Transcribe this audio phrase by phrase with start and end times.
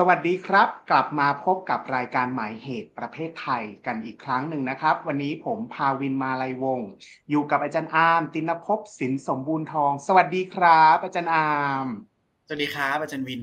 [0.00, 6.88] สวัสดีครับ กลับมาพบกับรายการหมายเหตุประเภทไทยกันอีกครั้งหนึ่งนะครับ วันนี้ผมพาวินมาลัยวงศ์
[7.30, 11.86] อยู่กับอาจารย์อาร์มตินภพสินสมบูรณ์ทอง สวัสดีครับ อาจารย์อาร์ม
[12.46, 13.42] สวัสดีครับอาจารย์วิน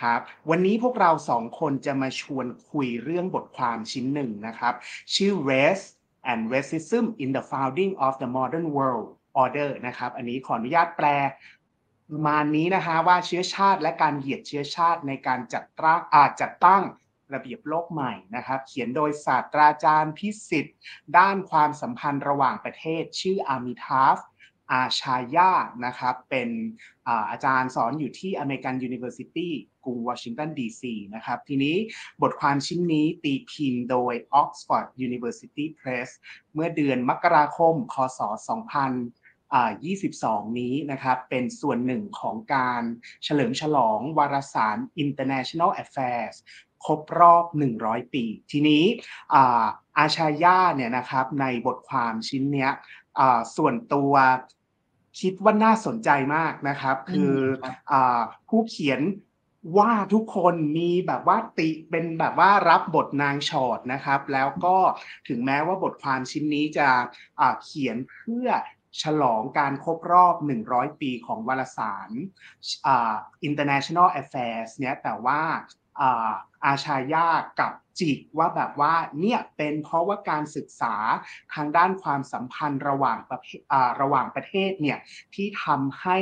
[0.00, 0.20] ครับ
[0.50, 4.74] วันนี้พวกเราสองคนจะมาชวนคุยเรื่องบทความชิ้นหนึ่งนะครับ
[5.14, 5.84] ชื่อ Race
[6.30, 9.06] and Racism in the Founding of the Modern World
[9.42, 11.08] Order นะครับ อันนี้ขออนุญาตแปล
[12.10, 16.82] ประมาณนี้นะฮะว่าเชื้อชาติและการเหยียดเชื้อชาติในการจัดตั้งอาจัดตั้ง
[17.34, 20.76] ระเบียบโลกใหม่นะครับ เขียนโดยศาสตราจารย์วิศิษฏ์
[21.18, 24.18] ด้านความสัมพันธ์ระหว่างประเทศ ชื่ออามิทาฟ
[24.72, 25.52] อาชายา
[25.86, 26.48] นะครับ เป็น
[27.30, 29.52] อาจารย์สอนอยู่ที่ American University
[29.84, 31.76] กรุงวอชิงตันดีซีนะครับ ทีนี้
[32.22, 36.08] บทความชิ้นนี้ตีพิมพ์โดย Oxford University Press
[36.54, 38.20] เมื่อเดือนมกราคม คศ
[38.74, 39.25] 2000
[40.04, 42.82] 22 นี้นะครับเป็นส่วนหนึ่งของการ
[43.24, 46.36] เฉลิมฉลองวารสาร International Affairs
[46.84, 47.44] ครบรอบ
[47.80, 48.84] 100 ปี ทีนี้
[49.98, 52.72] อาชายาเนี่ยนะครับในบทความชิ้นเนี้ย
[53.56, 54.12] ส่วนตัว
[55.20, 57.34] คิดว่าน่าสนใจมากนะครับ คือ
[57.92, 57.94] อ
[58.48, 59.00] ผู้เขียน
[59.78, 64.76] ว่าทุกคนมีแบบว่าติเป็นแบบว่ารับบทนางชอดนะครับ แล้วก็
[65.28, 66.88] ถึงแม้ว่าบทความชิ้นนี้จะ
[67.64, 68.48] เขียนเพื่อ
[69.02, 70.34] ฉลองการครบรอบ
[70.68, 72.10] 100 ปีของวารสาร
[73.48, 75.40] International Affairs เนี่ยแต่ว่า
[76.64, 77.28] อาชายา
[77.60, 80.94] กับจิกว่าแบบว่าเนี่ยเป็นเพราะว่าการศึกษา
[81.54, 83.60] ทางด้านความสัมพันธ์ระหว่างประเทศ
[84.00, 84.98] ระหว่างประเทศเนี่ย
[85.34, 86.18] ที่ทำให้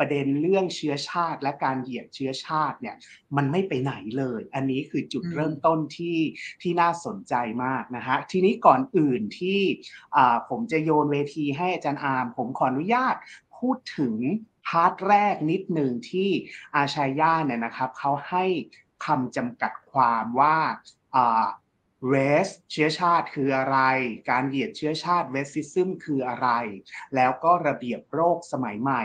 [0.00, 2.96] ประเด็นเรื่องเชื้อชาติและการเหยียดเชื้อชาติเนี่ย
[3.36, 6.18] มันไม่ไปไหนเลย อันนี้คือจุดเริ่มต้นที่
[6.62, 7.34] ที่น่าสนใจ
[7.64, 9.60] มากนะฮะทีนี้ก่อนอื่นที่
[10.48, 13.14] ผมจะโยนเวทีให้อาจารย์อาร์มผมขออนุญาต
[13.58, 14.14] พูดถึง
[14.68, 16.30] พาร์ทแรกนิดหนึ่งที่
[16.76, 18.44] อาชายาเนี่ยนะครับเขาให้
[19.06, 20.58] คำจำกัดความว่า
[22.12, 23.78] race เชื้อชาติคืออะไร
[24.30, 26.48] การเหยียดเชื้อชาติ racism คืออะไร
[27.14, 29.02] แล้วก็ระเบียบโรคสมัยใหม่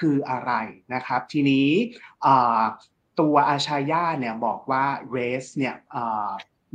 [0.00, 0.52] คืออะไร
[0.94, 1.68] นะครับ ทีนี้
[3.20, 4.84] ตัวอาชายาเนี่ยบอกว่า
[5.16, 5.74] race เนี่ย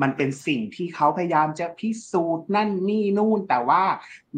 [0.02, 3.84] มันเป็นสิ่งที่เขาพยายามจะพิสูจน์นั่นนี่นู่น แต่ว่า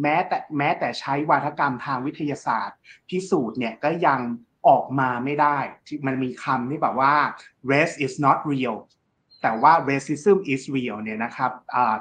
[0.02, 2.78] แม้แต่แม้แต่ใช้วาทกรรมทางวิทยาศาสตร์
[3.10, 4.20] พิสูจน์เนี่ยก็ยัง
[4.68, 5.58] ออกมาไม่ได้
[6.06, 7.16] มันมีคำที่แบบว่า
[7.72, 8.78] race is not real
[9.42, 11.52] แต่ว่า racism is real เนี่ยนะครับ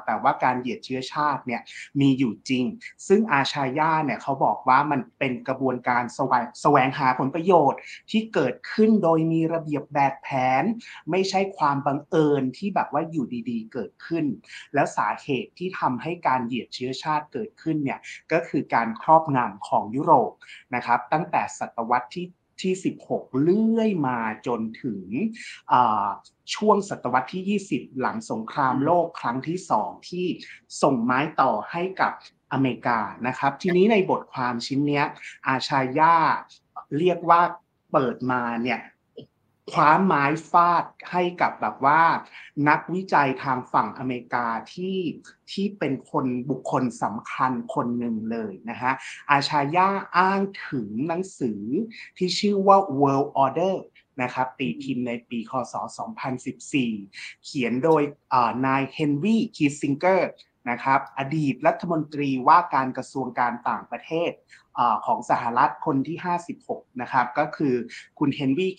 [0.07, 1.63] แต่ว่าการเหยียดเชื้อชาติเนี่ย
[2.01, 2.65] มีอยู่จริง
[3.09, 6.33] ซึ่งอาชายาเนี่ยเขาบอกว่ามันเป็นกระบวนการสว
[6.63, 7.81] แสวงหาผลประโยชน์
[8.11, 10.29] ที่เกิดขึ้นโดยมีระเบียบแบบแผ
[10.63, 10.65] น
[11.11, 14.25] ไม่ใช่ความบังเอิญที่แบบว่าอยู่ดีๆ เกิดขึ้น
[14.75, 18.01] แล้วสาเหตุที่ทำให้การเหยียดเชื้อชาติเกิดขึ้นเนี่ย
[18.33, 20.33] ก็คือการครอบงำของยุโรป
[20.75, 22.27] นะครับตั้งแต่ศตวรรษที่
[22.63, 22.75] ที่
[23.09, 25.03] 16 เลื่อยมาจนถึง
[26.55, 30.27] ช่วงศตวรรษที่ 20 หลังสงครามโลกครั้งที่2ที่
[30.83, 32.13] ส่งไม้ต่อให้กับ
[32.53, 35.03] อเมริกานะครับ ทีนี้ในบทความชิ้นนี้
[35.47, 36.15] อาชายา
[36.99, 37.41] เรียกว่า
[37.93, 38.81] เปิดมาเนี่ย
[39.73, 42.03] คว้าไม้ฟาดให้กับแบบว่า
[42.69, 44.99] นักวิจัยทางฝั่งอเมริกาที่
[45.53, 48.93] ที่เป็นคนบุคคลสำคัญคนหนึ่งเลยนะฮะ
[49.31, 51.63] อาชาย่าอ้างถึงหนังสือ
[52.17, 53.77] ที่ชื่อว่า World Order
[54.23, 55.75] นะครับตีพิมพ์ในปีคศ
[56.55, 58.03] 2014 เขียนโดย
[58.67, 60.31] นายเฮนรี่คิสซิงเกอร์
[60.71, 64.31] นะครับอดีตรัฐมนตรีว่าการกระทรวงการต่างประเทศ
[65.07, 66.19] ของสหรัฐคนที่
[66.59, 67.75] 56 นะครับก็คือ
[68.19, 68.73] คุณเฮนรี่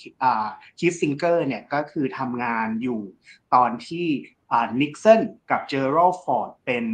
[0.80, 3.02] คิสซิงเกอร์เนี่ยก็คือทำงานอยู่
[3.54, 4.08] ตอนที่
[4.82, 5.22] นิกสัน
[5.52, 6.86] กับเจอรัลด์ฟอร์ดเป็น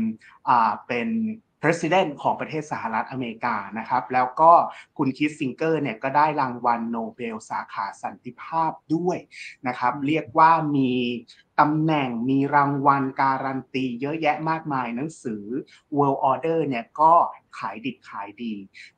[0.88, 1.08] เป็น
[1.63, 4.51] president ของประเทศสหรัฐอเมริกานะครับ แล้วก็
[4.97, 9.18] คุณคิสซิงเกอร์เนี่ยก็ได้รางวัลโนเบลสาขาสันติภาพด้วย
[9.68, 10.91] นะครับ เรียกว่ามี
[11.59, 15.44] ตำแหน่งมีรางวัลการันตีเยอะแยะมากมายหนังสือ
[15.97, 17.13] World Order เนี่ยก็
[17.57, 18.54] ขายดิบขายดี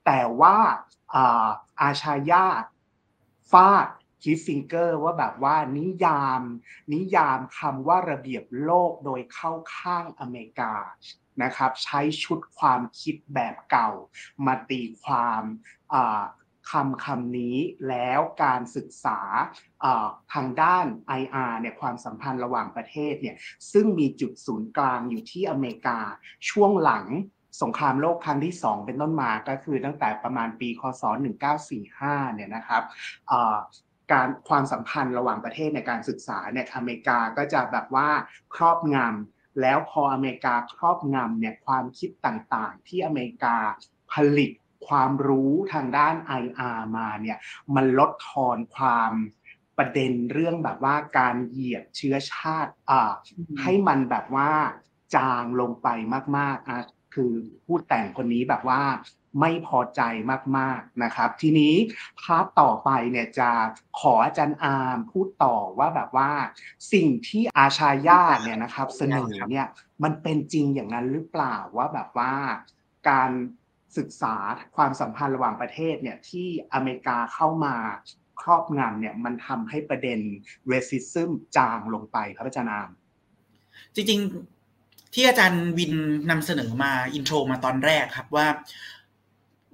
[0.05, 0.57] แต่ว่า
[1.81, 2.45] อาชายา
[3.51, 3.87] ฟาด
[4.23, 6.41] คิสซิงเกอร์ว่าแบบว่านิยาม
[6.93, 10.73] นิยามคำว่าระเบียบโลกโดยเข้าข้างอเมริกา
[11.43, 13.89] นะครับ ใช้ชุดความคิดแบบเก่า
[14.45, 15.43] มาตีความ
[16.71, 17.57] คำคำนี้
[17.89, 19.19] แล้วการศึกษา
[20.33, 20.85] ทางด้าน
[21.21, 23.35] IR เนี่ยความสัมพันธ์ระหว่างประเทศเนี่ย
[23.71, 25.99] ซึ่งมีจุดศูนย์กลางอยู่ที่อเมริกา
[26.49, 27.05] ช่วงหลัง
[27.61, 31.03] สงครามโลกครั้งที่ 2 เป็นต้นมาก็คือตั้งแต่ประมาณปีคศ
[31.69, 32.83] 1945 เนี่ยนะครับ
[34.11, 38.09] การความสัมพันธ์ระหว่างประเทศในการศึกษาเนี่ยอเมริกาก็จะแบบว่า
[38.55, 43.55] ครอบงำ แล้วพออเมริกาครอบงำเนี่ยความคิดต่างๆ ที่อเมริกา
[44.13, 44.51] ผลิต
[44.87, 47.37] ความรู้ทางด้าน IR มาเนี่ย
[47.75, 49.11] มันลดทอนความ
[49.77, 53.11] ประเด็นเรื่องแบบว่าการเหยียดเชื้อชาติอ่า
[53.61, 54.51] ให้มันแบบว่า
[55.15, 55.87] จางลงไป
[56.37, 57.31] มากๆอะคือ
[57.65, 58.81] ผู้แต่งคนนี้แบบว่า
[59.39, 60.01] ไม่พอใจ
[60.57, 61.73] มากๆนะครับ ทีนี้
[62.21, 63.49] part ต่อไปเนี่ยจะ
[63.99, 66.31] ขออาจารย์อาร์มพูดต่อว่าแบบว่า
[66.93, 69.67] สิ่งที่อาชายาเนี่ยนะครับเสนอเนี่ย
[70.03, 72.33] มันเป็นจริงอย่างนั้นหรือเปล่าว่าแบบว่า
[73.09, 73.31] การ
[73.97, 74.35] ศึกษา
[74.75, 77.75] ความสัมพันธ์ระหว่างประเทศเนี่ยที่อเมริกาเข้ามา
[78.41, 80.19] ครอบงำเนี่ยมันทำให้ประเด็น
[80.71, 82.89] racism จางลงไปครับอาจารย์อาม
[83.95, 85.93] จริงๆ ที่อาจารย์วิน
[86.29, 88.47] นำเสนอมาอินโทรมาตอนแรกครับว่า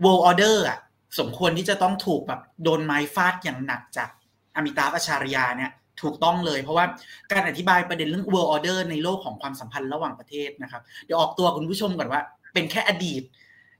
[0.03, 0.79] world order อะ
[1.19, 4.09] สมควรที่จะต้องถูกแบบโดนไม้ฟาดอย่างหนักจาก
[4.55, 5.71] อมิตาปชารยาเนี่ย
[6.01, 6.85] ถูกต้องเลยเพราะว่า
[7.31, 12.21] การอธิบายประเด็นเรื่อง world order ในโลกของความสัมพันธ์ระหว่างประเทศนะครับ เดี๋ยวออกตัวคุณผู้ชมก่อนว่า
[12.53, 13.23] เป็นแค่อดีต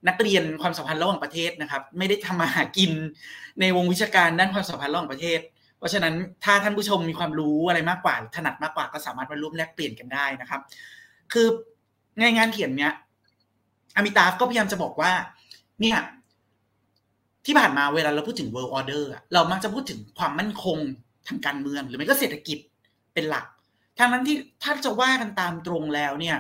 [0.08, 2.92] นักเรียนความสัมพันธ์ระหว่างประเทศนะครับ ไม่ได้ทำมาหากิน
[3.60, 5.40] ในวงวิชาการด้านความสัมพันธ์ระหว่างประเทศ
[5.78, 6.14] เพราะฉะนั้น
[6.44, 10.62] ถ้าท่านผู้ชมมีความรู้อะไรมากกว่าถนัดมากกว่าก็สามารถมาร่วมแลกเปลี่ยนกันได้นะครับ
[11.34, 11.48] คือ
[12.20, 12.94] ในงานเขียนเนี้ย
[13.96, 15.12] อมิตาฟก็พยายามจะบอกว่า
[15.82, 16.00] เนี่ย
[17.46, 20.78] ที่ผ่านมาเวลาเราพูดถึง world order เรามักจะพูดถึงความมั่นคง
[21.28, 22.58] ทางการเมือง หรือไม่ก็เศรษฐกิจ
[23.14, 23.46] เป็นหลัก
[23.98, 26.38] ทางนั้นที่ถ้าจะว่ากันตามตรงแล้วเนี่ย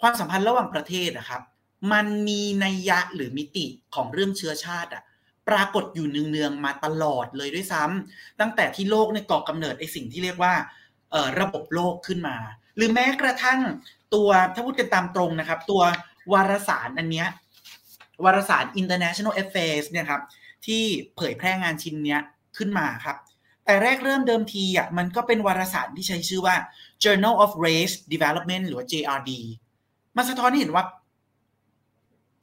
[0.00, 1.42] ความสัมพันธ์ระหว่างประเทศนะครับ
[1.92, 5.02] มันมีนัยยะหรือมิติของเรื่องเชื้อชาติอะ
[5.48, 10.54] ปรากฏอยู่เนืองๆมาตลอดเลยด้วยซ้ำตั้งแต่ที่โลกในก่อกำเนิดไอสิ่งที่เรียกว่า
[11.40, 12.36] ระบบโลกขึ้นมา
[12.76, 13.60] หรือแม้กระทั่ง
[14.14, 15.82] ตัวถ้าพูดกันตามตรงนะครับ ตัว
[16.32, 17.28] วารสารอันเนี้ย
[18.24, 20.22] วารสาร International Affairs เนี่ยครับ
[20.66, 20.82] ที่
[21.16, 22.18] เผยแพร่งานชิ้นนี้
[22.56, 23.16] ขึ้นมาครับ
[23.64, 26.56] แต่แรกเริ่มเดิมทีอะมันก็เป็นวารสารที่ใช้ชื่อว่า
[27.04, 29.30] Journal of Race Development หรือ JRD
[30.16, 30.84] มันสะท้อนให้เห็นว่า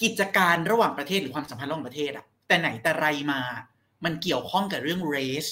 [0.04, 3.42] กิจการระหว่างประเทศหรือความสัมพันธ์ระหว่างประเทศอะแต่ไหนแต่ไรมา
[4.04, 5.50] มันเกี่ยวข้องกับเรื่อง race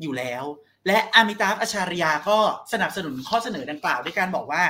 [0.00, 0.44] อยู่แล้ว
[0.86, 2.38] และอามิตาฟอชาริยาก็
[2.72, 4.64] สนับสนุนข้อเสนอดังกล่าวด้วยการบอกว่า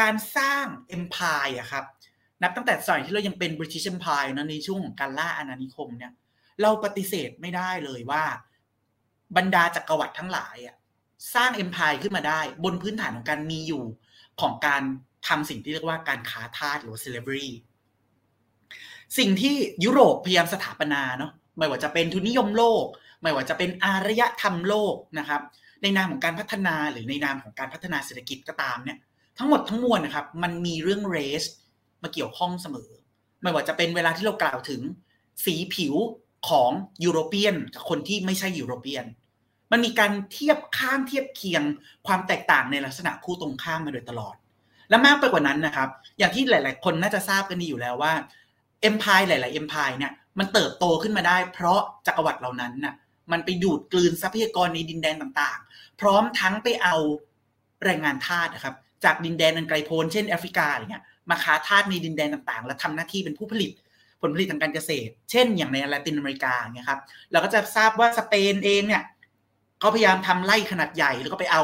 [0.00, 0.64] การสร้าง
[0.96, 1.84] empire อะครับ
[2.42, 6.12] นับตั้งแต่สมัยที่เรายังเป็น British Empire นะในช่วงของการล่าอาณานิคมเนี่ย
[6.62, 8.24] เราปฏิเสธไม่ได้เลยว่า
[9.36, 10.76] บรรดาจักรวรรดิทั้งหลายอะ
[11.34, 13.84] สร้าง Empire ขึ้นมาได้ บนพื้นฐานของการมีอยู่
[14.40, 14.82] ของการ
[15.28, 17.48] ทำสิ่งที่เรียกว่าการค้าทาสหรือ slavery
[19.18, 19.54] สิ่งที่
[19.84, 22.84] ยุโรปพยายามสถาปนาเนาะไม่ว่าจะเป็นทุนนิยมโลก
[23.22, 25.42] ไม่ว่าจะเป็นอารยธรรมโลกนะครับ
[25.82, 28.98] ในนามของการพัฒนาหรือในนามของการพัฒนาเศรษฐกิจก็ตามเนี่ย
[29.38, 31.48] ทั้งหมดทั้งมวลนะครับ มันมีเรื่อง race
[32.02, 32.90] มาเกี่ยวข้องเสมอ
[33.42, 34.80] ไม่ว่าจะเป็นเวลาที่เรากล่าวถึง
[35.44, 35.94] สีผิว
[36.48, 36.70] ของ
[37.04, 39.04] ยุโรเปียนกับคนที่ไม่ใช่ยุโรเปียน
[39.72, 41.62] มันมีการเทียบข้างเทียบเคียง
[42.06, 44.34] ความแตกต่างในลักษณะคู่ตรงข้ามมาโดยตลอด
[44.90, 45.88] และมากไปกว่านั้นนะครับ
[46.18, 48.12] อย่างที่หลาย ๆ คนน่าจะทราบกันดีอยู่แล้วว่า
[48.82, 52.94] เอ็มพายหลาย ๆ เอ็มพายเนี่ยมันเติบโตขึ้นมาได้ เพราะจักรวรรดิเหล่านั้นน่ะ
[53.32, 56.96] มันไปดูดกลืนทรัพยากรในดินแดนต่าง ๆ พร้อมทั้งไปเอา
[57.84, 58.74] แรงงานทาสนะครับ
[59.04, 63.72] จากดินแดนอันไกลโพ้นเช่นแอฟริกาอะไรเงี้ย มาค้าทาสในดินแดนต่างๆ และทำหน้าที่เป็นผู้ผลิต
[64.20, 67.00] ผลผลิตทางการเกษตร เช่น อย่างในลาตินอเมริกาเนี่ยครับ
[67.32, 69.04] เราก็จะทราบว่าสเปนเองเนี่ย
[69.80, 71.62] เขาพยายามทำไร่ขนาดใหญ่ แล้วก็ไปเอา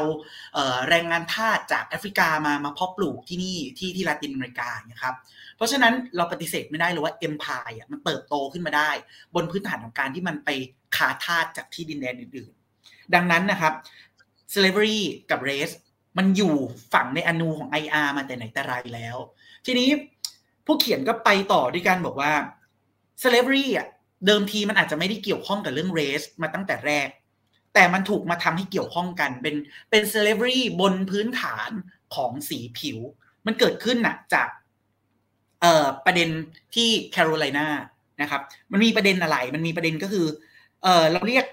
[0.53, 5.15] เออแรงงานทาสจากแอฟริกามามาเพาะปลูกที่นี่ที่ที่ลาตินอเมริกาเนี่ยครับ
[5.55, 8.91] เพราะฉะนั้นเราปฏิเสธไม่ได้เลยว่าเอ็มพายอะมันเติบโตขึ้นมาได้
[9.35, 10.49] บนพื้นฐานของการที่มันไป
[10.97, 12.51] ค้าทาสจากที่ดินแดนอื่น
[12.83, 13.73] ๆ ดังนั้นนะครับ
[14.53, 15.73] slavery กับ race
[16.17, 16.55] มันอยู่
[16.93, 19.17] ฝั่งในอนูของ IR มาแต่ไหนแต่ไรแล้ว
[19.65, 19.89] ทีนี้
[20.65, 22.33] ผู้เขียนก็ไปต่อด้วยการบอกว่า
[23.23, 23.87] slavery อะ
[24.25, 27.09] เดิมทีมันอาจจะไม่ได้เกี่ยวข้องกับเรื่อง race มาตั้งแต่แรก
[27.73, 29.55] แต่มันถูกมาทำให้เกี่ยวข้องกันเป็น
[29.89, 31.69] เป็น slavery บนพื้นฐาน
[32.15, 32.97] ของสีผิว
[33.45, 34.47] มันเกิดขึ้นน่ะจาก
[35.61, 36.29] เอ่อประเด็น
[36.75, 37.67] ที่แคโรไลนา
[38.21, 40.27] นะครับ มันมีประเด็นอะไร มันมีประเด็นก็คือ
[40.83, 41.45] เออเราเรียก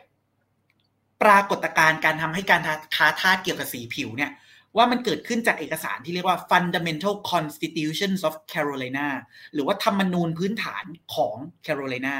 [1.22, 2.62] ปรากฏการณ์การทำให้การ
[2.96, 4.30] ค้าทาสเกี่ยวกับสีผิวเนี่ย
[4.76, 9.08] ว่ามันเกิดขึ้นจากเอกสารที่เรียกว่า Fundamental Constitutions of Carolina
[9.54, 12.16] หรือว่าธรรมนูญพื้นฐานของ Carolina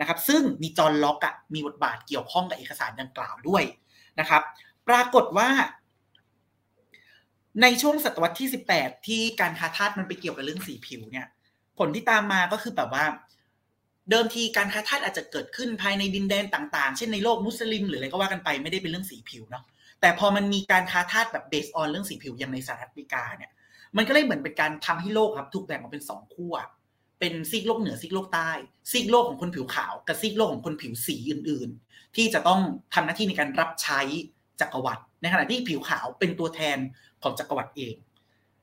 [0.00, 3.62] นะครับซึ่งมีจอห์นล็อกอะมีบทบาทเกี่ยวข้องกับเอกสารดังกล่าวด้วย
[4.20, 4.42] นะครับ
[4.88, 5.48] ปรากฏว่า
[7.62, 11.26] ในช่วงศตวรรษที่ 18 ที่การค้าทาสมันไปเกี่ยวกับเรื่องสีผิวเนี่ย
[11.78, 13.04] ผลที่ตามมาก็คือแบบว่า
[14.10, 19.64] เดิมทีการค้าทาสอาจจะเกิดขึ้นภายในดินแดนต่าง ๆ เช่นในโลกมุสลิม หรืออะไรก็ว่ากันไปไม่ได้เป็นเรื่องสีผิวเนาะ
[20.00, 23.50] แต่พอมันมีการค้าทาสแบบเบสออนเรื่องสีผิวอย่างในสหรัฐอเมริกาเนี่ย
[23.96, 26.54] มันก็เลยเหมือนเป็นการทำให้โลกครับถูกแบ่งออกเป็นสองขั้ว
[27.20, 28.50] เป็นซีกโลกเหนือซีกโลกใต้
[28.90, 32.60] ซีกโลกของคนผิวขาว กับซีกโลกของคนผิวสีอื่นๆ ที่จะต้อง
[32.94, 34.00] ทำหน้าที่ในการรับใช้
[34.60, 36.78] จักรวรรดิในขณะที่ผิวขาวเป็นตัวแทน
[37.22, 37.94] ของจักรวรรดิเอง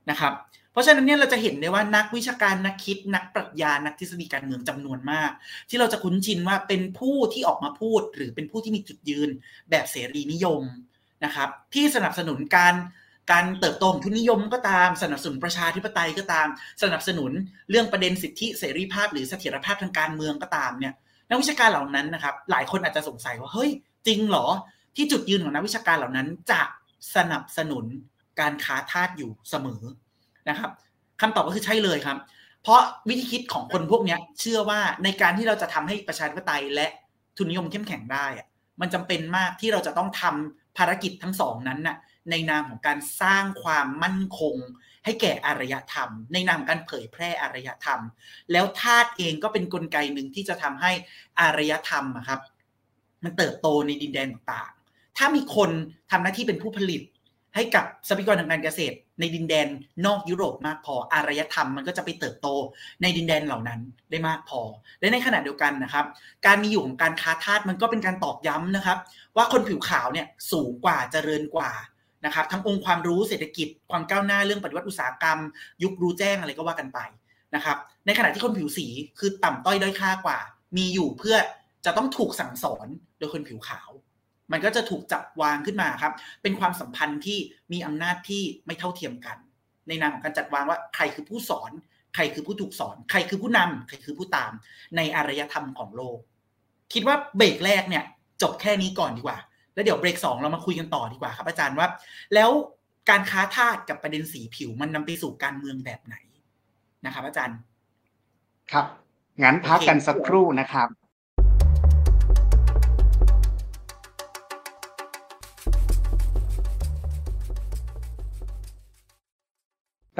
[0.09, 0.33] นะครับ
[0.71, 5.31] เพราะฉะนั้นเนี่ยเราจะเห็นได้ว่านักวิชาการนักคิด นักปรัชญานักทฤษฎีการเมืองจำนวนมาก
[5.69, 9.29] ที่เราจะคุ้นชินว่าเป็นผู้ที่ออกมาพูด หรือเป็นผู้ที่มีจุดยืน
[9.69, 10.61] แบบเสรีนิยม
[11.25, 12.75] นะครับที่สนับสนุนการ
[13.31, 16.47] การเติบโตของทุนนิยมก็ตามสนับสนุนประชาธิปไตยก็ตาม
[16.83, 17.31] สนับสนุน
[17.69, 20.93] เรื่องประเด็นสิทธิเสรีภาพ หรือเสถียรภาพทางการเมืองก็ตามเนี่ย
[21.29, 23.69] นักวิชาการเหล่านั้นนะครับ หลายคนอาจจะสงสัยว่าเฮ้ย
[24.07, 24.47] จริงเหรอ
[24.95, 26.61] ที่จุดยืนของนักวิชาการเหล่านั้นจะ
[27.15, 27.85] สนับสนุน
[28.39, 29.81] การค้าทาสอยู่เสมอ
[30.49, 30.71] นะครับ
[31.21, 32.17] คำตอบก็คือใช่เลยครับ
[32.63, 36.87] เพราะวิธีคิดของคนพวกนี้เชื่อว่าในการที่เราจะทำให้ประชาธิปไตยและ
[37.37, 38.25] ทุนนิยมเข้มแข็งได้
[38.81, 41.97] มันจำเป็นมากที่เราจะต้องทำ ภารกิจทั้งสองนั้นน่ะ
[42.31, 44.55] ในนามของการสร้างความมั่นคง
[45.05, 48.01] ให้แก่อารยธรรม ในนามการเผยแพร่อารยธรรม
[48.51, 50.91] แล้วธาสเองก็เป็นนกลไกหนึ่งที่จะทำให้
[51.39, 52.41] อารยธรรมครับ
[53.23, 55.69] มันเติบโตในดินแดนต่างๆถ้ามีคน
[56.11, 57.01] ทำหน้าที่เป็นผู้ผลิต
[57.57, 59.67] ให้กับทรัพยากรทางการเกษตร ในดินแดน
[60.05, 62.47] นอกยุโรปมากพออารยธรรมมันก็จะไปเติบโต
[63.01, 63.79] ในดินแดนเหล่านั้น
[64.11, 64.61] ได้มากพอ
[64.99, 66.05] และในขณะเดียวกันนะครับ
[66.45, 68.97] การมีอยู่ของการค้าทาสมันก็เป็นการตอกย้ำนะครับ
[69.37, 71.71] ว่าคนผิวขาวเนี่ยสูงกว่าเจริญกว่า
[72.25, 75.39] นะครับทั้งองค์ความรู้เศรษฐกิจความก้าวหน้าเรื่องปฏิวัติอุตสาหกรรม
[75.83, 76.99] ยุครู้แจ้งอะไรก็ว่ากันไป
[77.55, 78.87] นะครับในขณะที่คนผิวสี
[79.19, 80.39] คือต่ำต้อยด้อยค่ากว่า
[80.77, 81.35] มีอยู่เพื่อ
[81.85, 82.87] จะต้องถูกสั่งสอน
[83.17, 83.89] โดยคนผิวขาว
[84.51, 87.39] มันก็จะถูกจับวางขึ้นมาครับ เป็นความสัมพันธ์ที่
[87.73, 89.37] มีอำนาจที่ไม่เท่าเทียมกัน
[89.87, 91.71] ในนามของการจัดวางว่าใครคือผู้สอน
[92.15, 94.51] ใครคือผู้ถูกสอน ใครคือผู้นำใครคือผู้ตาม
[94.97, 96.17] ในอารยธรรมของโลก
[96.93, 98.03] คิดว่าเบรกแรกเนี่ย
[98.41, 99.37] จบแค่นี้ก่อนดีกว่า
[99.73, 101.87] แล้วเดี๋ยวเบรกสองเรามาคุยกันต่อดีกว่าครับอาจารย์ว่า
[102.33, 102.49] แล้ว
[103.09, 106.15] การค้าทาสกับประเด็นสีผิวมันนำไปสู่การเมืองแบบไหน
[107.05, 107.57] นะครับ อาจารย์
[108.71, 108.85] ครับ
[109.43, 110.87] งั้นพักกันสักครู่นะครับ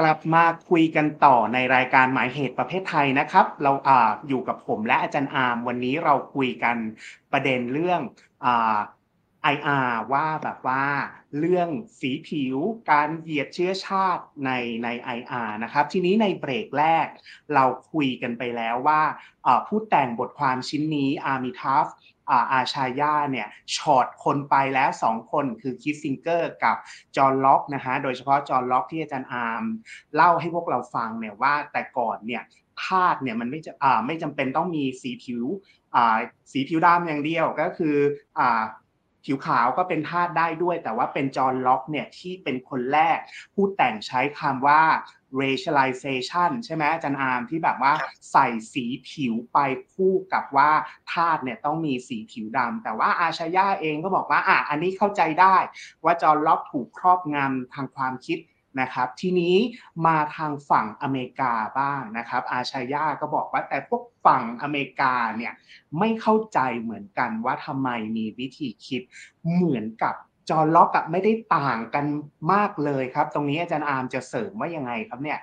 [0.06, 6.76] ลับมาคุยกันต่อในรายการหมายเหตุประเภทไทยนะครับ เราอาอยู่กับผมและอาจารย์อาร์มวันนี้เราคุยกัน
[7.32, 8.00] ประเด็นเรื่อง
[8.42, 8.78] ไอ่า
[9.54, 10.84] IR ว่าแบบว่า
[11.38, 11.68] เรื่อง
[12.00, 12.56] สีผิว
[12.90, 14.50] การเหยียดเชื้อชาติใน
[14.84, 17.06] ใน IR นะครับ ทีนี้ในเบรกแรก
[17.54, 19.02] เราคุยกันไปแล้วว่า
[19.66, 21.86] ผู้แต่งบทความชิ้นนี้อาร์มิทัฟ
[22.52, 26.76] อาชายาเนี่ยช็อตคนไปแล้วสองคนคือคิสซิงเกอร์กับ
[27.16, 29.64] จอห์นล็อกนะฮะโดยเฉพาะจอห์นล็อกที่อาจารย์อาร์ม
[30.14, 32.42] เล่าให้พวกเราฟังเนี่ยว่าแต่ก่อนเนี่ย
[32.84, 35.44] ธาตุเนี่ยมันไม่จะอ่าไม่จำเป็นต้องมีสีผิว
[35.94, 36.18] อ่า
[36.52, 37.96] สีผิวดำอย่างเดียวก็คือ
[38.38, 38.62] อ่า
[39.24, 43.18] ผิวขาวก็เป็นธาตุได้ด้วย แต่ว่าเป็นจอห์นล็อกเนี่ยที่เป็นคนแรก
[43.54, 44.82] พูดแต่งใช้คำว่า
[45.42, 47.92] racialization ใช่ไหมอาจารย์อาร์มที่แบบว่า
[48.32, 49.58] ใส่สีผิวไป
[49.92, 50.70] คู่กับว่า
[51.12, 55.56] ธาตุเนี่ยต้องมีสีผิวดำแต่ว่าอาชายาเองก็บอกว่าอะอันนี้เข้าใจได้
[56.04, 58.38] ว่าจอห์นล็อกถูกครอบงำทางความคิด
[58.80, 59.56] นะครับทีนี้
[60.06, 65.52] มาทางฝั่งอเมริกาบ้างนะครับ อาชายาก็บอกว่าแต่พวกฝั่งอเมริกาเนี่ย
[65.98, 69.02] ไม่เข้าใจเหมือนกันว่าทำไมมีวิธีคิด
[69.54, 70.14] เหมือนกับ
[70.48, 72.06] จอล็อกกับไม่ได้ต่างกัน
[72.52, 75.38] มากเลยครับ ตรงนี้อาจารย์อาร์มจะเสริมว่ายังไงครับเนี่ย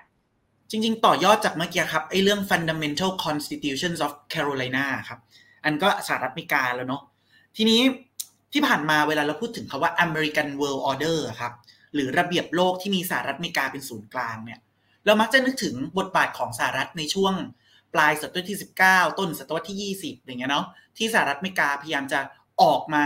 [0.70, 5.20] จริง ๆ ต่อยอดจากเมื่อกี้ครับไอ้เรื่อง fundamental constitutions of Carolina ครับ
[5.64, 7.02] อันก็สหรัฐอเมริกาแล้วเนาะ
[7.58, 7.82] ทีนี้
[8.54, 11.54] ที่ผ่านมาเวลาเราพูดถึงคาว่า American World Order ครับ
[11.94, 14.60] หรือระเบียบโลกที่มีสหรัฐอเมริกาเป็นศูนย์กลางเนี่ย
[15.06, 17.34] เรามักจะนึกถึงบทบาทของสหรัฐในช่วง
[17.94, 20.66] ปลายศตวรรษที่ 19 ต้นศตวรรษที่ 20 อย่างเงี้ยเนาะ
[20.98, 22.20] ที่สหรัฐอเมริกาพยายามจะ
[22.62, 23.06] ออกมา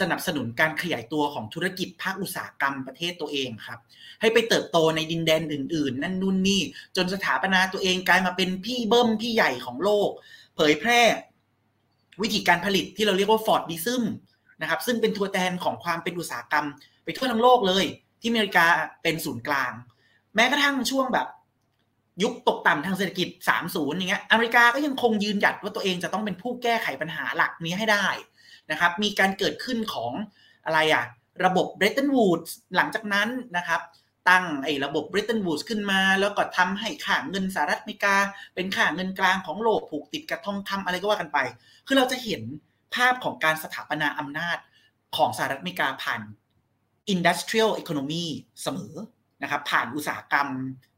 [0.00, 3.78] สนับสนุนการขยายตัวของธุรกิจภาคอุตสาหกรรมประเทศตัวเองครับ
[4.20, 6.60] ให้ไปเติบโตในดินแดนอื่น ๆ นั่นนู่นนี่
[6.96, 10.10] จนสถาปนาตัวเองกลายมาเป็นพี่เบิ้มพี่ใหญ่ของโลก
[10.56, 11.00] เผยแพร่
[12.22, 14.04] วิธีการผลิตที่เราเรียกว่า Fordism
[14.60, 16.66] นะครับซึ่งเป็นตัวแทนของความเป็นอุตสาหกรรม
[17.04, 17.84] ไปทั่วทั้งโลกเลย
[18.20, 18.66] ที่อเมริกา
[19.02, 19.72] เป็นศูนย์กลาง
[20.34, 21.26] แม้กระทั่งช่วงแบบ
[22.22, 23.28] ยุคตกต่ำทางเศรษฐกิจ
[23.62, 28.06] 30 อย่างเงี้ย อเมริกาก็ยังคงยืนหยัดว่าตัวเองจะต้องเป็นผู้แก้ไขปัญหาหลักนี้ให้ได้
[28.70, 30.12] นะครับมีการเกิดขึ้นของ
[30.64, 31.04] อะไรอะ
[31.44, 32.40] ระบบ Bretton Woods
[32.76, 33.80] หลังจากนั้นนะครับ
[34.28, 38.16] ตั้งไอ้ระบบ Bretton Woods ขึ้นมา แล้วก็ทำให้ค่าเงินสหรัฐอเมริกา
[38.54, 41.38] เป็นค่าเงินกลางของโลกผูกติดกับทองคำอะไรก็ว่ากันไป
[41.86, 42.42] คือเราจะเห็น
[42.94, 44.58] ภาพของการสถาปนาอำนาจ
[45.16, 46.20] ของสหรัฐอเมริกาผ่าน
[47.14, 48.26] industrial economy
[48.62, 48.94] เสมอ
[49.42, 50.48] นะครับผ่านอุตสาหกรรม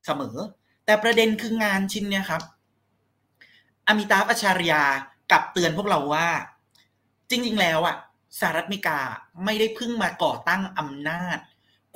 [0.07, 0.37] เสมอ
[0.85, 2.43] แต่ประเด็นคืองานชิ้นเนี้ยครับ
[3.89, 4.83] อมิตาปัชารยา
[5.33, 6.27] กับเตือนพวกเราว่า
[7.33, 7.97] จริง ๆ แล้วอะ
[8.41, 8.99] สหรัฐอเมริกา
[9.45, 11.39] ไม่ได้เพิ่งมาก่อตั้งอำนาจ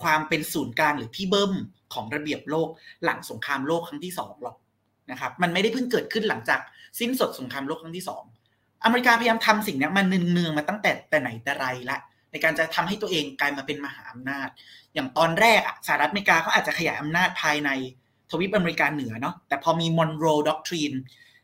[0.03, 1.53] ความเป็นศูนย์กลางหรือพี่เบิ้ม
[1.95, 2.69] ของระเบียบโลก
[3.05, 4.57] หลังสงครามโลกครั้งที่สองหรอก
[5.11, 6.61] นะครับมันไม่ได้เพิ่งเกิดขึ้นหลังจาก
[7.01, 8.23] สิ้นสุดสงครามโลกครั้งที่สอง
[8.85, 11.99] อเมริกาพยายามทำสิ่งนี้มาเนืองๆมาตั้งแต่แต่ไหนแต่ไรละ
[12.31, 14.49] ในการจะทำให้ตัวเองกลายมาเป็นมหาอำนาจ
[14.95, 17.71] อย่างตอนแรกอะสหรัฐอเมริกาเขาอาจจะขยายอำนาจภายใน
[18.31, 20.93] ทวีปอเมริกาเหนือเนาะแต่พอมีมอนโรด็อกทรีน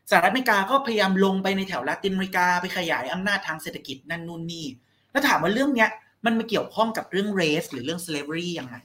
[0.09, 4.65] สหรัฐอเมริกาก็พยายามลงไปในแถวลาตินอเมริกาไปขยายอำนาจทางเศรษฐกิจนั่นนู่นนี่
[5.11, 5.89] แล้วถามว่าเรื่องเนี้ย
[6.25, 8.75] มันมาเกี่ยวข้องกับเรื่อง race หรือเรื่อง slavery ยังไง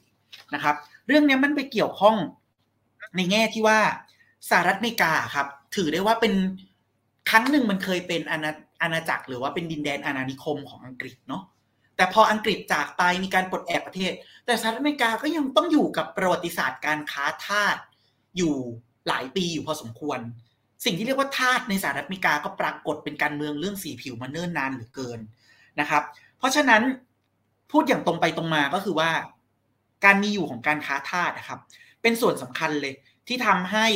[0.55, 2.17] นะครับ เรื่องนี้มันไปเกี่ยวข้อง
[3.17, 3.79] ในแง่ที่ว่า
[4.51, 5.47] สหรัฐอเมริกาครับ
[5.77, 6.35] ถือได้ว่าเป็น
[7.31, 11.43] ครั้งหนึ่งมันเคยเป็นอาณาอาณาจักรหรือว่าเป็นดินแดนอาณานิคมของอังกฤษเนาะ
[11.97, 14.13] แต่พออังกฤษจากไปมีการปลดแอกประเทศ
[14.47, 17.77] แต่สหรัฐอเมริกาก็ยังต้องอยู่กับประวัติศาสตร์การค้าทาส
[18.37, 18.55] อยู่
[19.09, 20.19] หลายปีอยู่พอสมควร
[20.85, 25.19] สิ่งที่เรียกว่าทาสในสหรัฐอเมริกาก็ปรากฏเป็นการเมืองเรื่องสีผิวมาเนิ่นนานเหลือเกิน
[25.81, 26.03] นะครับ
[26.39, 26.83] เพราะฉะนั้น
[27.71, 29.11] พูดอย่างตรงไปตรงมาก็คือว่า
[30.05, 31.61] การมีอยู่ของการค้าทาสนะครับ
[32.03, 32.95] เป็นส่วนสำคัญเลย
[33.29, 33.87] ที่ทำให้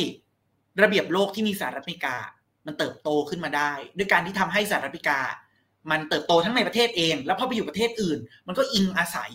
[0.81, 2.17] ระเบียบโลกที่มีสหรัฐอเมริกา
[2.65, 5.19] มันเติบโตขึ้นมาได้ ด้วยการที่ทำให้สหรัฐอเมริกา
[5.91, 9.31] มันเติบโตทั้งในประเทศเอง แล้วพอไปอยู่ประเทศอื่น มันก็อิงอาศัย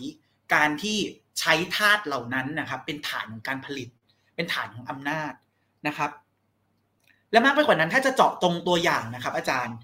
[0.53, 0.97] การที่
[1.39, 3.89] ใช้ทาสเหล่านั้นนะครับ เป็นฐานของการผลิต
[4.35, 5.33] เป็นฐานของอำนาจ
[5.87, 6.11] นะครับ
[7.31, 9.75] และมากไปกว่านั้นถ้าจะเจาะตรงตัวอย่างนะครับ อาจารย์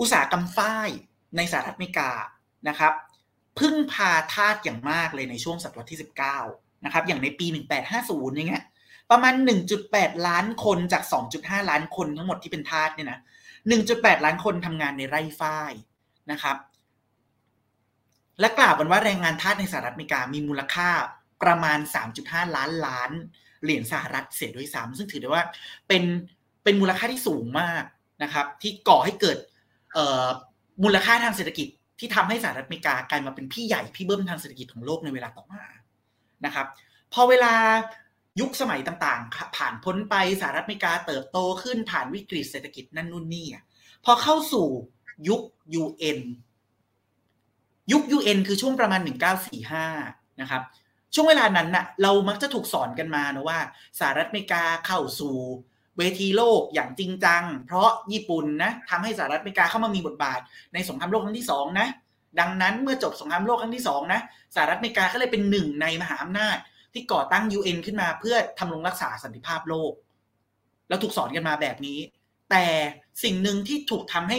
[0.00, 0.88] อุตสาหกรรมฝ้าย
[1.36, 2.10] ในสหรัฐอเมริกา
[2.68, 2.92] นะครับ
[3.58, 6.00] พึ่งพาทาสอย่างมากเลยในช่วงศตวรรษที่
[6.40, 7.46] 19 นะครับ อย่างในปี
[7.90, 8.64] 1850 อย่างเงี้ย
[9.10, 9.34] ประมาณ
[9.80, 11.02] 1.8 ล้านคนจาก
[11.36, 13.20] 2.5 ล้านคนทั้งหมดที่เป็นทาสเนี่ยนะ
[13.72, 15.72] 1.8 ล้านคนทำงานในไร่ฝ้าย
[16.30, 16.56] นะครับ
[18.40, 20.90] และกล่าวกันว่าแรงงานทาสในสหรัฐอเมริกามีมูลค่า
[21.42, 21.78] ประมาณ
[22.16, 23.10] 3.5 ล้านล้าน
[23.62, 25.44] เหรียญสหรัฐเสียด้วยซ้ำซึ่งถือได้ว่า
[25.88, 26.02] เป็น
[26.64, 27.84] เป็นมูลค่าที่สูงมาก
[28.22, 29.38] นะครับ ที่ก่อให้เกิด
[30.82, 35.64] มูลค่าทางเศรษฐกิจที่ทำให้สหรัฐอเมริกากลายมาเป็นพี่ใหญ่พี่เบิ้มทางเศรษฐกิจของโลกในเวลาต่อมา
[36.44, 36.66] นะครับ
[37.12, 37.52] พอเวลา
[38.40, 43.46] ยุคสมัยต่างๆ ผ่านพ้นไปสหรัฐอเมริกาเติบโตขึ้นผ่านวิกฤตเศรษฐกิจนั่นนู่นนี่
[44.04, 44.66] พอเข้าสู่
[45.28, 45.42] ยุค
[45.82, 46.20] UN
[47.92, 49.00] ยุค UN คือช่วงประมาณ
[49.70, 50.62] 1945 นะครับ
[51.14, 53.58] ช่วงเวลานั้นนะ่ะเรามักจะถูกสอนกันมานะว่า
[53.98, 55.34] สหรัฐอเมริกาเข้าสู่
[55.98, 60.40] เวทีโลกอย่างจริงจัง เพราะญี่ปุ่นนะทำให้สหรัฐอเมริกาเข้ามามีบทบาท
[60.74, 61.88] ในสงครามโลกครั้งที่สองนะ
[62.40, 64.20] ดังนั้นเมื่อจบสงครามโลกครั้งที่สองนะ
[64.54, 66.56] สหรัฐอเมริกาก็เลยเป็นหนึ่งในมหาอำนาจ
[66.92, 69.92] ที่ก่อตั้ง UN ขึ้นมาเพื่อทำรงรักษาสันติภาพโลก
[70.88, 71.98] แล้วถูกสอนกันมาแบบนี้
[72.50, 72.64] แต่
[73.24, 74.38] สิ่งหนึ่งที่ถูกทำให้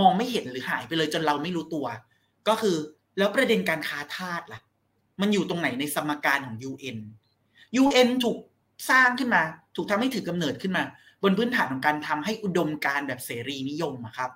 [0.00, 1.86] มองไม่เห็นหรือหายไปเลยจนเราไม่รู้ตัว
[2.48, 2.76] ก็คือ
[3.18, 4.60] แล้วประเด็นการค้าทาสล่ะ
[5.20, 6.98] มันอยู่ตรงไหนในสมการของ UN
[7.82, 8.38] UN ถูก
[8.88, 9.42] สร้างขึ้นมา
[9.76, 10.84] ถูกทำให้ถือกำเนิดขึ้นมา
[11.22, 14.30] บนพื้นฐานของการทำให้อุดมการแบบเสรีนิยมครับ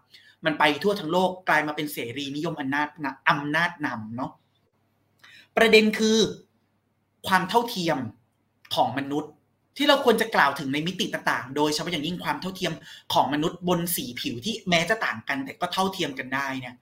[0.44, 2.88] มันไปทั่วทั้งโลกกลายมาเป็นเสรีนิยมอำนาจ
[3.28, 4.30] อำนาจนำเนาะ
[5.56, 6.18] ประเด็นคือ
[7.26, 7.98] ความเท่าเทียม
[8.74, 9.32] ของมนุษย์
[9.76, 12.72] ที่เราควรจะกล่าวถึงในมิติต่างๆ โดยเฉพาะอย่างยิ่งความเท่าเทียม
[13.12, 16.74] ของมนุษย์บนสีผิวที่แม้จะต่างกัน แต่ก็เท่าเทียมกันได้เนี่ย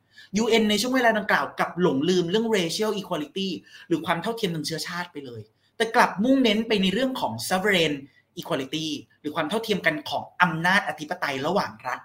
[0.43, 3.49] UN ในช่วงเวลาดังกล่าวกับหลงลืมเรื่อง racial equality
[3.89, 5.41] หรือความเท่าเทียมทางเชื้อชาติไปเลย
[5.77, 7.95] แต่กลับมุ่งเน้นไปในเรื่องของ sovereign
[8.41, 8.87] equality
[9.21, 12.01] หรือความเท่าเทียมกันของอำนาจอธิปไตยระหว่างรัฐ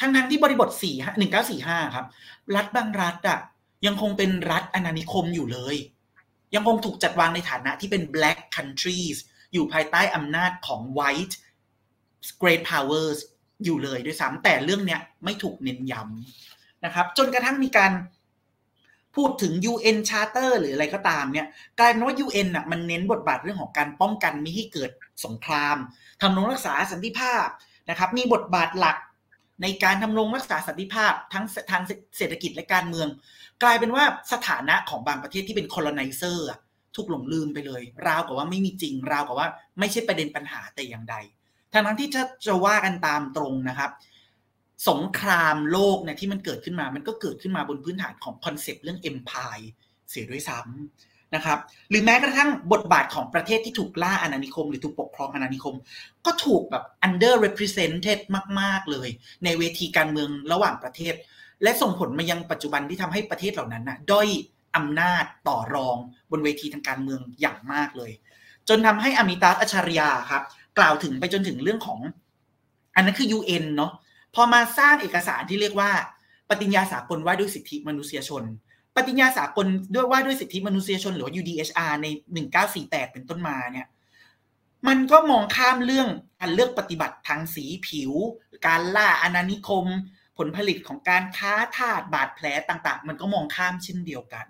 [0.00, 0.84] ทั้งทั้งที่บริบท 4
[1.38, 2.06] 1945 ครับ
[2.56, 3.40] รัฐบางรัฐอะ
[3.86, 5.76] ยังคงเป็นรัฐอาณานิคมอยู่เลย
[6.54, 9.16] ยังคงถูกจัดวางในฐานะที่เป็น black countries
[9.52, 11.34] อยู่ภายใต้อำนาจของ white
[12.42, 13.18] great powers
[13.64, 17.92] อยู่เลยด้วยซ้ำแต่เรื่องเนี้ยไม่ถูกเน้นย้ำนะครับ จนกระทั่งมีการ
[19.16, 21.46] พูดถึง UN Charter หรืออะไรก็ตามเนี่ย
[21.78, 24.90] กลายเป็นว่า UN อะมันเน้นบทบาทเรื่องของการป้องกันไม่ให้เกิด
[25.24, 25.76] สงคราม
[26.22, 27.46] ทำรงรักษาสันติภาพ
[27.90, 28.98] นะครับ มีบทบาทหลัก
[29.62, 31.82] ในการทำรงรักษาสันติภาพทั้งทาง
[32.18, 33.08] เศรษฐกิจและการเมือง
[33.62, 36.38] กลายเป็นว่าสถานะของบางประเทศที่เป็น colonizer
[36.96, 39.48] ถูกหลงลืมไปเลย ราวกับว่าไม่มีจริง ราวกับว่า
[39.78, 41.16] ไม่ใช่ประเด็นปัญหาแต่อย่างใด
[41.72, 43.90] ทั้งทั้งที่จะจะว่ากันตามตรงนะครับ
[44.88, 49.66] สงครามโลกเนี่ยที่มันเกิดขึ้นมา มันก็เกิดขึ้นมาบนพื้นฐานของคอนเซปต์เรื่อง empire
[50.10, 51.58] เสียด้วยซ้ำนะครับ
[51.90, 55.76] หรือแม้กระทั่งบทบาทของประเทศที่ถูกล่าอาณานิคม หรือถูกปกครองอาณานิคม
[56.26, 58.20] ก็ถูกแบบ under represented
[58.60, 59.08] มาก ๆ เลย
[59.44, 61.14] ในเวทีการเมืองระหว่างประเทศ
[61.62, 64.28] และส่งผลมายังปัจจุบันที่ทำให้ประเทศเหล่านั้นนะด้อย
[64.76, 65.96] อำนาจต่อรอง
[66.30, 68.12] บนเวทีทางการเมืองอย่างมากเลย
[68.68, 70.42] จนทำให้อมิตาอัชริยาครับ
[70.78, 71.98] กล่าวถึงไปจนถึงเรื่องของ
[72.94, 73.92] อันนั้นคือ UN เนาะ
[74.34, 75.90] พอมาสร้างเอกสารที่เรียกว่า
[76.50, 78.42] ปฏิญญาสากลว่าด้วยสิทธิมนุษยชน
[78.96, 82.06] ปฏิญญาสากลด้วยว่าด้วยสิทธิมนุษยชน หรือ UDHR ใน
[82.60, 83.86] 1948 เป็นต้นมาเนี่ย
[84.88, 86.08] มันก็มองข้ามเรื่อง
[86.40, 88.12] การเลือกปฏิบัติทางสีผิว
[88.66, 89.86] การล่าอาณานิคม
[90.38, 94.46] ผลผลิตของการค้าทาสบาดแผลต่างๆ มันก็มองข้ามเช่นเดียวกัน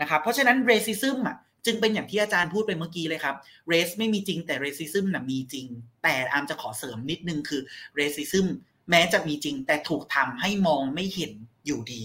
[0.00, 3.36] นะครับเพราะฉะนั้น racism อะจึงเป็นอย่างที่อาจารย์พูดไปเมื่อกี้เลยครับ
[3.68, 5.66] race ไม่มีจริงแต่ racism น่ะมีจริง
[6.02, 7.60] แต่อาร์มจะขอเสริมนิดนึงคือ
[7.94, 8.46] racism
[8.90, 11.32] แม้จะมีจริงแต่ถูกทำให้มองไม่เห็น
[11.66, 12.04] อยู่ดี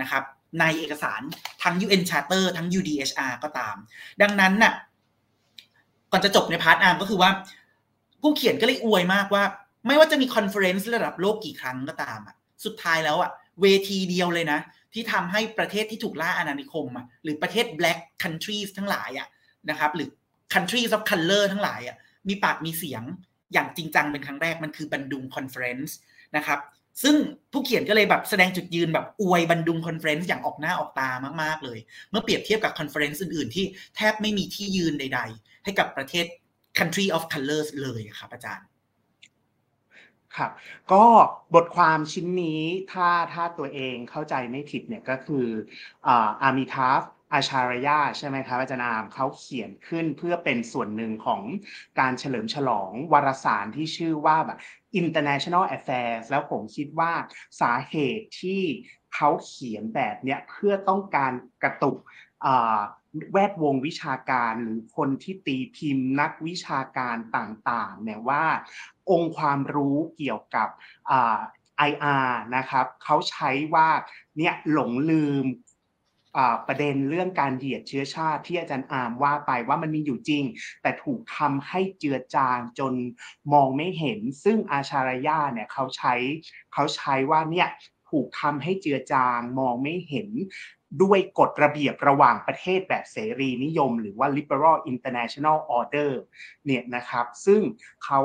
[0.00, 0.22] นะครับ
[0.60, 1.20] ในเอกสาร
[1.62, 3.76] ทั้ง UN Charter ทั้ง UDHR ก็ตาม
[4.22, 4.74] ดังนั้นน่ะ
[6.12, 7.30] ก่อนจะจบใน part อาร์มก็คือว่า
[8.20, 9.44] ผู้เขียนก็เลยอวยมากว่า
[9.86, 13.30] ไม่ว่าจะมี conference ระดับโลกกี่ครั้งก็ตามอะสุดท้ายแล้วอะ
[13.62, 14.60] เวทีเดียวเลยนะ
[14.92, 19.28] ที่ทำให้ประเทศที่ถูกล่าอาณานิคมอะหรือประเทศ black countries ทั้งหลายอะ
[19.70, 20.08] นะครับ หรือ
[20.54, 21.96] countries of color ทั้งหลายอะ
[22.28, 23.02] มีปากมีเสียง
[23.52, 25.96] อย่างจริงจังเป็นครั้งแรกมันคือบันดุง conference
[26.36, 26.60] นะครับ
[27.02, 27.16] ซึ่ง
[27.52, 31.10] ผู้เขียนก็เลยแบบแสดงจุดยืนแบบอวยบันดุง conference อย่างออกหน้าออกตา
[31.42, 31.78] มากๆเลย
[32.10, 33.64] เมื่อเปรียบเทียบกับ conference อื่น ๆ ที่
[33.96, 36.26] แทบไม่มีที่ยืนใด ๆ ให้กับประเทศ
[36.78, 38.66] country of colors เลยครับอาจารย์
[40.36, 40.50] ครับ
[40.92, 41.04] ก็
[41.54, 45.46] บทความชิ้นนี้ถ้าถ้าตัวเองเข้าใจไม่ผิดเนี่ยก็คือ
[46.06, 47.02] อามิทาฟ
[47.34, 51.42] อาชารยาใช่ไหมครับอาจารย์อามเขาเขียนขึ้นเพื่อเป็นส่วนหนึ่งของ
[52.00, 54.58] การเฉลิมฉลองวารสารที่ชื่อว่าแบบ
[55.00, 57.12] international affairs แล้วผมคิดว่า
[57.60, 58.62] สาเหตุที่
[59.14, 61.98] เขาเขียนแบบเนี้ยเพื่อต้องการกระตุก
[63.32, 68.44] แวดวงวิชาการหรือคนที่ตีพิมพ์นักวิชาการต่างๆเนี่ยว่า
[69.10, 70.68] องค์ความรู้เกี่ยวกับ
[71.88, 73.88] IR นะครับเขาใช้ว่า
[74.38, 75.44] เนี่ยหลงลืม
[76.66, 80.44] ประเด็นเรื่องการเหยียดเชื้อชาติที่อาจารย์อามว่าไปว่ามันมีอยู่จริง
[80.82, 82.94] แต่ถูกทำให้เจือจางจน
[83.52, 86.14] มองไม่เห็น ซึ่งอาชารยาเนี่ยเขาใช้
[86.72, 87.68] เขาใช้ว่าเนี่ย
[88.10, 90.28] ถูกทำให้เจือจางมองไม่เห็น
[91.02, 96.10] ด้วยกฎระเบียบระหว่างประเทศแบบเสรีนิยม หรือว่า liberal international order
[96.64, 97.60] เนี่ยนะครับ ซึ่ง
[98.04, 98.20] เขา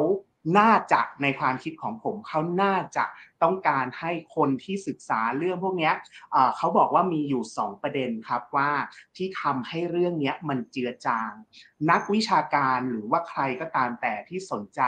[0.57, 3.05] น่าจะในความคิดของผมเขาน่าจะ
[3.43, 5.91] ต้องการให้คนที่ศึกษาเรื่องพวกนี้
[6.57, 8.69] เขาบอกว่ามีอยู่ 2 ประเด็นครับว่า
[9.17, 11.31] ที่ทำให้เรื่องนี้มันเจือจาง
[11.91, 14.81] นักวิชาการหรือว่าใครก็ตามแต่ที่สนใจ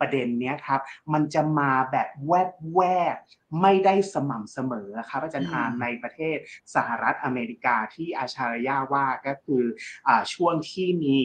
[0.00, 0.80] ประเด็นนี้ครับ
[1.12, 2.80] มันจะมาแบบแวบแว
[3.14, 3.16] บ
[3.62, 6.36] ไม่ได้สม่ำเสมอครับอาจารย์อามในประเทศ
[6.74, 9.64] สหรัฐอเมริกาที่อาชารยาว่าก็คือ
[10.08, 11.18] อช่วงที่มี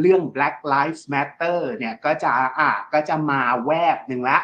[0.00, 4.38] เรื่อง Black Lives Matter เนี่ยก็จะอ่าก็จะมาแวบหนึ่งละ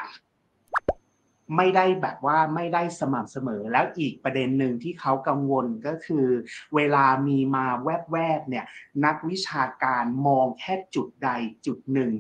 [1.57, 6.26] ไม่ได้แบบว่าไม่ได้สม่ำเสมอ แล้วอีกประเด็นหนึ่งที่เขากังวลก็คือ
[6.74, 8.64] เวลามีมาแวบๆเนี่ย
[9.04, 11.30] นักวิชาการมองแค่จุดใด
[11.66, 12.11] จุดหนึ่ง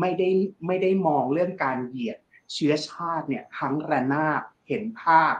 [0.00, 0.28] ไม่ได้
[0.66, 2.18] ไม่ได้มองเรื่องการเหยียด
[2.52, 4.42] เชื้อชาติเนี่ยทั้งระนาบ
[4.72, 5.34] ห็นภาพ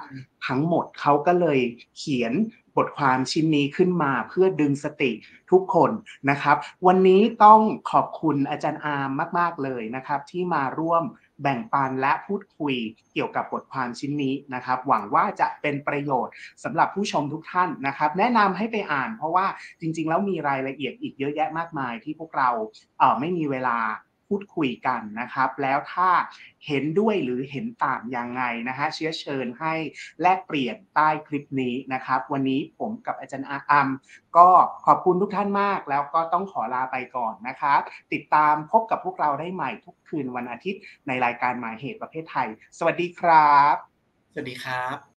[0.46, 1.58] ทั้งหมดเขาก็เลย
[1.98, 2.32] เขียน
[2.76, 5.10] บทความชิ้นนี้ขึ้นมาเพื่อดึงสติ
[5.50, 5.90] ทุกคน
[6.30, 11.04] นะครับ วันนี้ต้องขอบคุณอาจารย์อาร์มมาก ๆ เลยนะครับ ที่มาร่วม
[11.42, 12.74] แบ่งปันและพูดคุย
[13.12, 19.46] เกี่ยวกับบทความชิ้นนี้นะครับ หวังว่าจะเป็นประโยชน์สำหรับผู้ชมทุกท่านนะครับ แนะนำให้ไปอ่านเพราะว่า
[19.80, 22.50] จริง ๆ แล้วมีรายละเอียดอีกเยอะแยะมากมายที่พวกเรา
[22.98, 23.78] เออไม่มีเวลา
[24.32, 26.10] พูดคุยกันนะครับ แล้วถ้า
[26.66, 29.74] เห็นด้วยหรือเห็นต่างยังไงนะฮะเชื้อเชิญให้
[30.22, 33.88] แลกเปลี่ยนใต้คลิปนี้นะครับ วันนี้ผมกับอาจารย์อัม
[34.36, 34.48] ก็
[34.86, 37.80] ขอบคุณทุกท่านมาก แล้วก็ต้องขอลาไปก่อนนะครับ
[38.12, 43.74] ติดตามพบกับพวกเราได้ใหม่ทุกคืนวันอาทิตย์ในรายการหมายเหตุประเภทไทย สวัสดีครับ
[44.32, 45.11] สวัสดีครับ